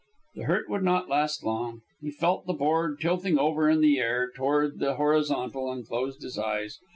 The 0.33 0.45
hurt 0.45 0.67
would 0.67 0.81
not 0.81 1.09
last 1.09 1.43
long. 1.43 1.81
He 2.01 2.09
felt 2.09 2.47
the 2.47 2.53
board 2.55 2.99
tilting 2.99 3.37
over 3.37 3.69
in 3.69 3.81
the 3.81 3.99
air 3.99 4.31
toward 4.33 4.79
the 4.79 4.95
horizontal, 4.95 5.71
and 5.71 5.87
closed 5.87 6.23
his 6.23 6.39
eyes. 6.39 6.79